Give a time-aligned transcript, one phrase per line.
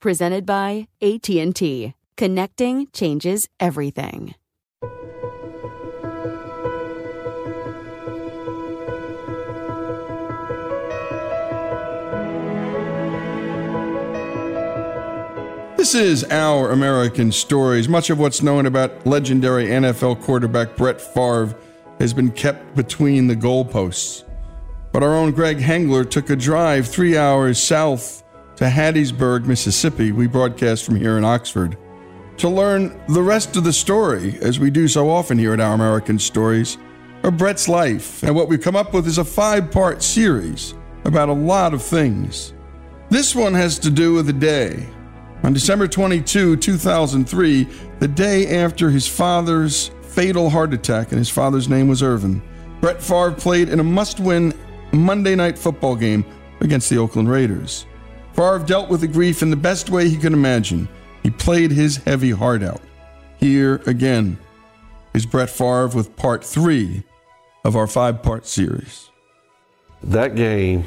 [0.00, 1.92] Presented by AT&T.
[2.16, 4.34] Connecting changes everything.
[15.76, 17.86] This is Our American Stories.
[17.86, 21.54] Much of what's known about legendary NFL quarterback Brett Favre
[21.98, 24.24] has been kept between the goalposts.
[24.92, 28.24] But our own Greg Hengler took a drive three hours south
[28.56, 30.12] to Hattiesburg, Mississippi.
[30.12, 31.76] We broadcast from here in Oxford
[32.40, 35.74] to learn the rest of the story, as we do so often here at Our
[35.74, 36.78] American Stories,
[37.22, 38.22] of Brett's life.
[38.22, 40.74] And what we've come up with is a five part series
[41.04, 42.54] about a lot of things.
[43.10, 44.88] This one has to do with a day.
[45.42, 47.68] On December 22, 2003,
[47.98, 52.42] the day after his father's fatal heart attack, and his father's name was Irvin,
[52.80, 54.54] Brett Favre played in a must win
[54.92, 56.24] Monday night football game
[56.60, 57.86] against the Oakland Raiders.
[58.34, 60.88] Favre dealt with the grief in the best way he could imagine.
[61.22, 62.80] He played his heavy heart out.
[63.38, 64.38] Here again
[65.14, 67.02] is Brett Favre with part three
[67.64, 69.10] of our five part series.
[70.02, 70.84] That game,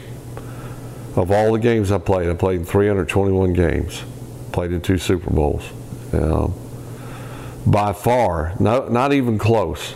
[1.16, 4.04] of all the games I played, I played in 321 games,
[4.52, 5.64] played in two Super Bowls.
[6.14, 6.54] Um,
[7.66, 9.94] by far, no, not even close,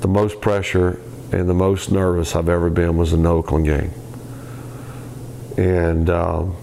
[0.00, 1.00] the most pressure
[1.32, 3.90] and the most nervous I've ever been was in the Oakland game.
[5.56, 6.56] And um,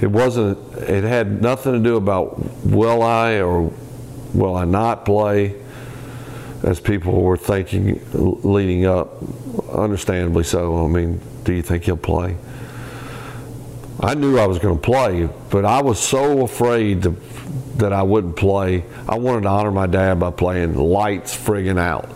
[0.00, 3.72] it wasn't, it had nothing to do about will I or
[4.34, 5.54] will I not play,
[6.62, 9.08] as people were thinking leading up,
[9.72, 10.84] understandably so.
[10.84, 12.36] I mean, do you think he'll play?
[14.00, 17.16] I knew I was going to play, but I was so afraid to,
[17.76, 18.84] that I wouldn't play.
[19.08, 22.10] I wanted to honor my dad by playing lights friggin' out.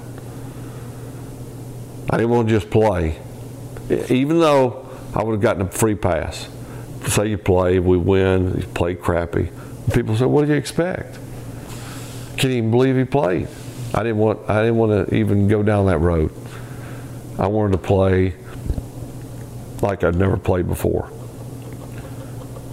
[2.10, 3.16] I didn't want to just play.
[3.90, 6.48] even though I would have gotten a free pass.
[7.06, 9.50] Say you play, we win, you play crappy.
[9.93, 11.19] People say, "What do you expect?"
[12.37, 13.49] Can't even believe he played.
[13.93, 14.49] I didn't want.
[14.49, 16.31] I didn't want to even go down that road.
[17.38, 18.35] I wanted to play
[19.82, 21.11] like I'd never played before,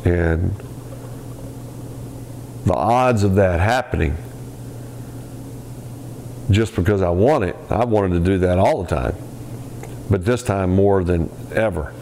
[0.05, 0.53] and
[2.65, 4.17] the odds of that happening
[6.51, 7.55] just because I want it.
[7.69, 9.15] I wanted to do that all the time,
[10.09, 11.93] but this time more than ever.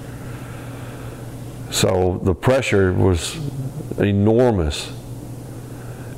[1.76, 3.36] So the pressure was
[3.98, 4.94] enormous,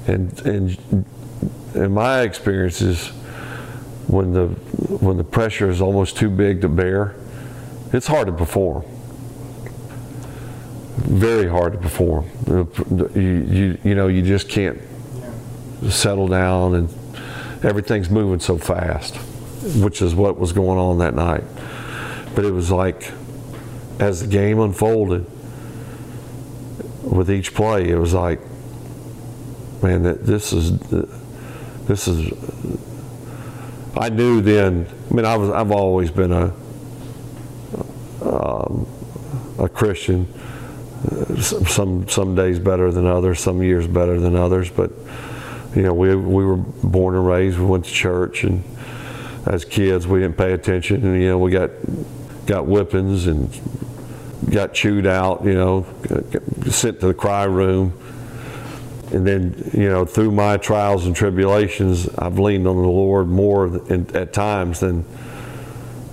[0.06, 1.06] and and
[1.74, 3.07] in my experiences,
[4.06, 7.15] when the when the pressure is almost too big to bear,
[7.92, 8.86] it's hard to perform.
[10.98, 12.30] Very hard to perform.
[13.15, 14.80] You you, you know you just can't
[15.89, 16.89] settle down and
[17.63, 19.15] everything's moving so fast,
[19.81, 21.45] which is what was going on that night.
[22.36, 23.12] But it was like,
[24.00, 25.25] as the game unfolded,
[27.12, 28.39] with each play, it was like,
[29.81, 30.77] man, that this is,
[31.88, 32.33] this is.
[33.95, 34.88] I knew then.
[35.09, 35.50] I mean, I was.
[35.50, 36.54] I've always been a
[38.21, 38.88] um,
[39.57, 40.27] a Christian.
[41.38, 43.39] Some some days better than others.
[43.39, 44.69] Some years better than others.
[44.69, 44.92] But
[45.75, 47.57] you know, we we were born and raised.
[47.57, 48.63] We went to church, and
[49.45, 51.71] as kids, we didn't pay attention, and you know, we got
[52.45, 53.50] got whippings and
[54.49, 55.43] got chewed out.
[55.43, 55.85] You know,
[56.69, 57.93] sent to the cry room,
[59.11, 63.67] and then you know, through my trials and tribulations, I've leaned on the Lord more
[63.91, 65.05] in, at times than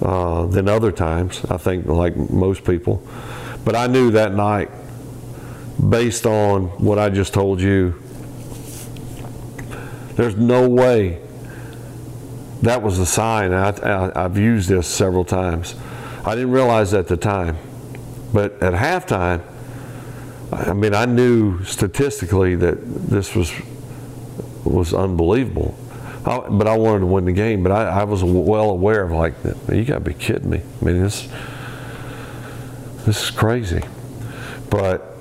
[0.03, 1.45] uh, than other times.
[1.47, 3.07] I think, like most people,
[3.65, 4.71] but I knew that night,
[5.89, 8.01] based on what I just told you
[10.17, 11.21] there's no way
[12.63, 13.53] that was a sign.
[13.53, 15.75] I, have used this several times.
[16.25, 17.59] I didn't realize at the time,
[18.35, 19.43] but at halftime,
[20.53, 23.53] I mean, I knew statistically that this was
[24.65, 25.79] was unbelievable.
[26.27, 27.63] I, but I wanted to win the game.
[27.63, 29.35] But I, I was well aware of like,
[29.71, 30.63] you got to be kidding me.
[30.81, 31.29] I mean, this
[33.07, 33.83] this is crazy.
[34.69, 35.17] But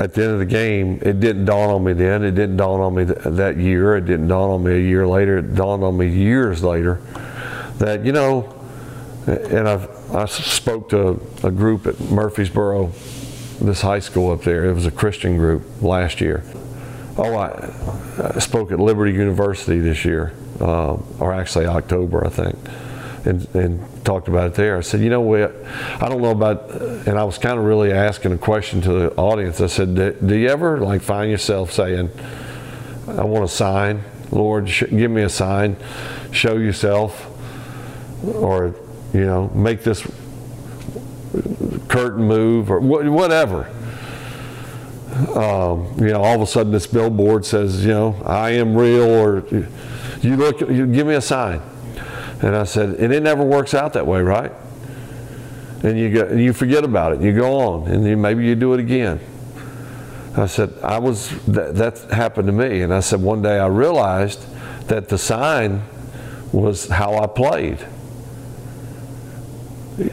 [0.00, 2.24] at the end of the game, it didn't dawn on me then.
[2.24, 3.96] It didn't dawn on me th- that year.
[3.96, 5.38] It didn't dawn on me a year later.
[5.38, 7.00] It dawned on me years later
[7.76, 8.61] that, you know,
[9.26, 12.92] and I've, I spoke to a group at Murfreesboro,
[13.60, 14.64] this high school up there.
[14.66, 16.44] It was a Christian group last year.
[17.16, 22.56] Oh, I, I spoke at Liberty University this year, uh, or actually October, I think
[23.24, 24.76] and, and talked about it there.
[24.76, 25.54] I said, you know what,
[26.00, 29.14] I don't know about, and I was kind of really asking a question to the
[29.14, 29.60] audience.
[29.60, 32.10] I said, do, do you ever like find yourself saying,
[33.06, 35.76] I want a sign, Lord, give me a sign,
[36.30, 37.28] show yourself,
[38.24, 38.74] or
[39.12, 40.02] you know, make this
[41.88, 43.70] curtain move, or wh- whatever.
[45.34, 49.02] Um, you know, all of a sudden this billboard says, you know, I am real,
[49.02, 49.44] or
[50.22, 51.60] you look, you give me a sign.
[52.40, 54.52] And I said, and it never works out that way, right?
[55.82, 57.20] And you go, you forget about it.
[57.20, 59.20] You go on, and maybe you do it again.
[60.36, 64.40] I said, I was that happened to me, and I said one day I realized
[64.88, 65.82] that the sign
[66.52, 67.86] was how I played.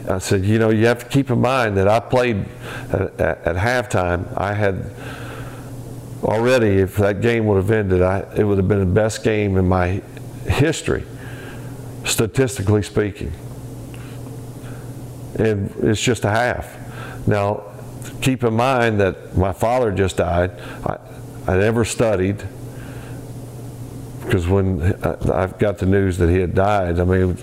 [0.08, 2.44] I said, you know, you have to keep in mind that I played
[2.92, 4.36] at, at, at halftime.
[4.36, 4.90] I had
[6.22, 9.56] already, if that game would have ended, I, it would have been the best game
[9.56, 10.02] in my
[10.44, 11.04] history
[12.04, 13.32] statistically speaking.
[15.38, 16.76] And it's just a half.
[17.26, 17.64] Now,
[18.20, 20.52] keep in mind that my father just died.
[20.84, 20.98] I,
[21.46, 22.42] I never studied
[24.24, 27.36] because when uh, I got the news that he had died, I mean,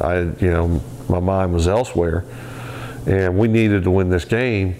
[0.00, 2.24] I, you know, my mind was elsewhere.
[3.06, 4.76] And we needed to win this game.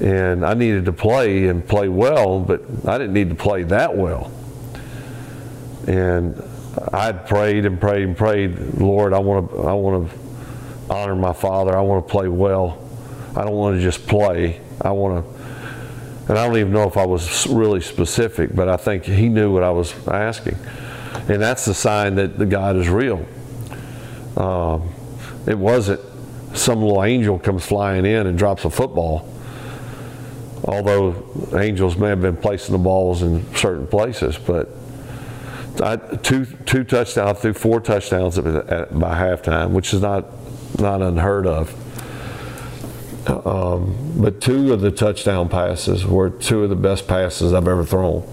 [0.00, 3.96] And I needed to play and play well, but I didn't need to play that
[3.96, 4.32] well.
[5.86, 6.42] And
[6.92, 10.18] I'd prayed and prayed and prayed, Lord, I want to, I want to
[10.90, 11.76] honor my father.
[11.76, 12.78] I want to play well.
[13.36, 14.60] I don't want to just play.
[14.80, 15.40] I want to,
[16.28, 19.52] and I don't even know if I was really specific, but I think He knew
[19.52, 20.56] what I was asking,
[21.28, 23.26] and that's the sign that the God is real.
[24.36, 24.88] Um,
[25.46, 26.00] it wasn't
[26.54, 29.28] some little angel comes flying in and drops a football.
[30.64, 34.68] Although angels may have been placing the balls in certain places, but
[35.82, 40.26] I, two two touchdowns, threw four touchdowns at, at, by halftime, which is not
[40.78, 41.74] not unheard of.
[43.26, 47.84] Um, but two of the touchdown passes were two of the best passes I've ever
[47.84, 48.26] thrown.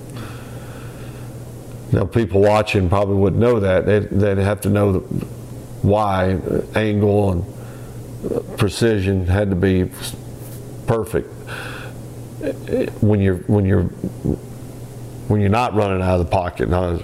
[1.91, 3.85] Now, people watching probably wouldn't know that.
[3.85, 4.99] They'd, they'd have to know
[5.81, 6.39] why,
[6.75, 9.89] angle, and precision had to be
[10.85, 11.31] perfect.
[13.01, 13.83] When you're when you're
[15.27, 17.01] when you're not running out of the pocket, not,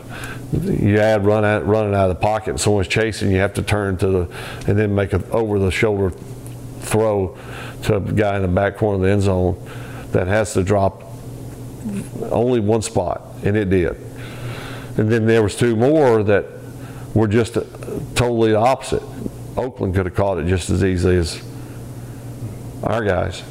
[0.53, 3.61] you add run out, running out of the pocket, and someone's chasing, you have to
[3.61, 4.29] turn to the
[4.67, 6.11] and then make an over the shoulder
[6.79, 7.37] throw
[7.83, 9.57] to a guy in the back corner of the end zone
[10.11, 11.03] that has to drop
[12.31, 13.97] only one spot, and it did.
[14.97, 16.45] And then there was two more that
[17.13, 17.57] were just
[18.15, 19.03] totally opposite.
[19.55, 21.41] Oakland could have caught it just as easily as
[22.83, 23.43] our guys,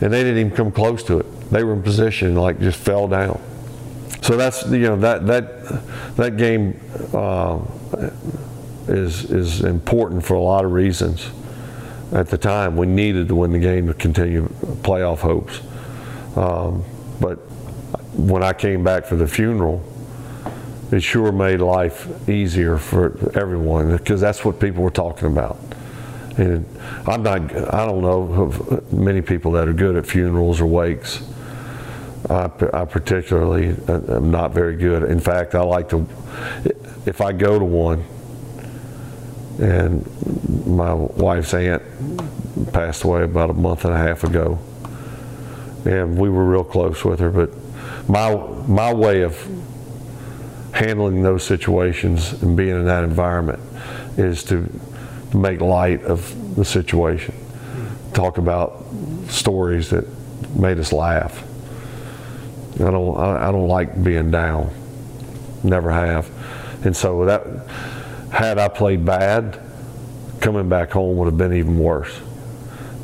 [0.00, 1.50] and they didn't even come close to it.
[1.50, 3.40] They were in position, like just fell down.
[4.22, 6.80] So that's you know that that that game
[7.12, 7.60] uh,
[8.88, 11.30] is is important for a lot of reasons.
[12.12, 14.48] At the time, we needed to win the game to continue
[14.82, 15.60] playoff hopes.
[16.36, 16.84] Um,
[17.20, 17.36] but
[18.16, 19.82] when I came back for the funeral,
[20.94, 25.58] it sure made life easier for everyone because that's what people were talking about.
[26.36, 26.66] And
[27.06, 31.22] I'm not, I don't know of many people that are good at funerals or wakes.
[32.30, 35.02] I, I particularly uh, am not very good.
[35.04, 36.06] In fact, I like to,
[37.06, 38.04] if I go to one,
[39.60, 41.82] and my wife's aunt
[42.72, 44.58] passed away about a month and a half ago,
[45.84, 47.30] and we were real close with her.
[47.30, 47.50] But
[48.08, 48.34] my
[48.66, 49.36] my way of
[50.74, 53.60] handling those situations and being in that environment
[54.18, 54.68] is to
[55.32, 57.34] make light of the situation,
[58.12, 58.84] talk about
[59.28, 60.04] stories that
[60.56, 61.44] made us laugh.
[62.74, 64.74] I don't I don't like being down,
[65.62, 66.28] never have,
[66.84, 67.46] and so that
[68.32, 69.60] had I played bad,
[70.40, 72.20] coming back home would have been even worse.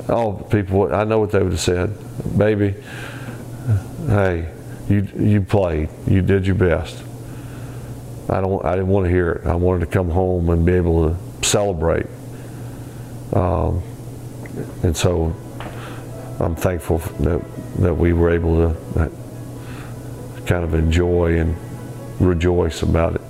[0.08, 1.96] Oh, people, I know what they would have said,
[2.36, 2.74] baby.
[4.08, 4.52] Hey,
[4.88, 7.04] you you played, you did your best.
[8.30, 9.46] I don't, I didn't want to hear it.
[9.46, 12.06] I wanted to come home and be able to celebrate.
[13.32, 13.82] Um,
[14.82, 15.34] and so,
[16.40, 17.42] I'm thankful that
[17.80, 19.10] that we were able to
[20.46, 21.56] kind of enjoy and
[22.18, 23.20] rejoice about it.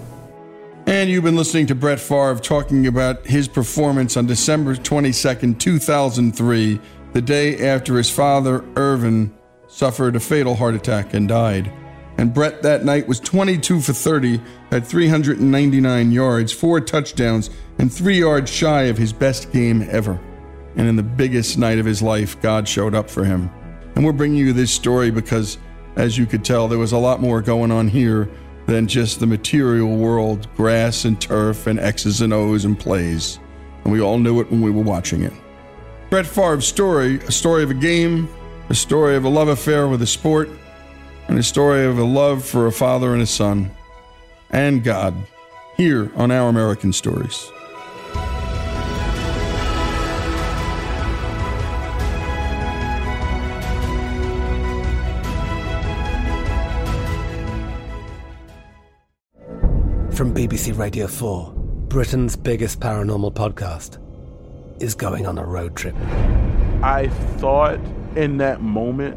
[0.86, 6.80] And you've been listening to Brett Favre talking about his performance on December 22nd, 2003,
[7.12, 9.32] the day after his father, Irvin,
[9.68, 11.70] suffered a fatal heart attack and died.
[12.20, 17.48] And Brett that night was 22 for 30 at 399 yards, four touchdowns,
[17.78, 20.20] and three yards shy of his best game ever.
[20.76, 23.50] And in the biggest night of his life, God showed up for him.
[23.94, 25.56] And we're bringing you this story because,
[25.96, 28.28] as you could tell, there was a lot more going on here
[28.66, 33.38] than just the material world, grass and turf and X's and O's and plays.
[33.84, 35.32] And we all knew it when we were watching it.
[36.10, 38.28] Brett Favre's story, a story of a game,
[38.68, 40.50] a story of a love affair with a sport,
[41.30, 43.70] and a story of a love for a father and a son,
[44.50, 45.14] and God,
[45.76, 47.48] here on Our American Stories.
[60.10, 61.52] From BBC Radio 4,
[61.86, 63.98] Britain's biggest paranormal podcast
[64.82, 65.94] is going on a road trip.
[66.82, 67.06] I
[67.36, 67.78] thought
[68.16, 69.16] in that moment,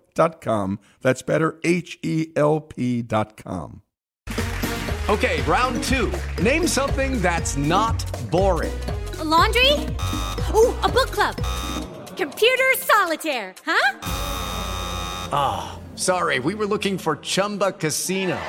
[0.15, 3.81] That's better, H E L P.com.
[5.09, 6.11] Okay, round two.
[6.41, 7.99] Name something that's not
[8.31, 8.71] boring.
[9.19, 9.73] A laundry?
[10.53, 11.35] Ooh, a book club.
[12.15, 13.99] Computer solitaire, huh?
[15.33, 18.39] Ah, oh, sorry, we were looking for Chumba Casino.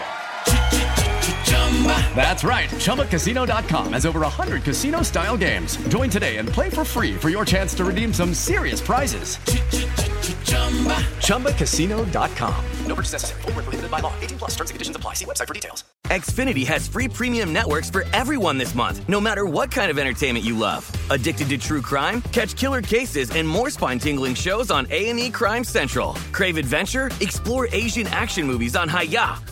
[2.15, 2.69] That's right.
[2.71, 5.77] ChumbaCasino.com has over 100 casino style games.
[5.89, 9.39] Join today and play for free for your chance to redeem some serious prizes.
[11.23, 12.65] ChumbaCasino.com.
[12.87, 13.43] No purchase necessary.
[13.43, 14.13] Full prohibited by law.
[14.21, 15.15] 18 plus terms and conditions apply.
[15.15, 15.85] See website for details.
[16.09, 20.45] Xfinity has free premium networks for everyone this month, no matter what kind of entertainment
[20.45, 20.91] you love.
[21.11, 22.21] Addicted to true crime?
[22.33, 26.15] Catch killer cases and more spine-tingling shows on A&E Crime Central.
[26.33, 27.11] Crave adventure?
[27.21, 29.52] Explore Asian action movies on Hi-YAH.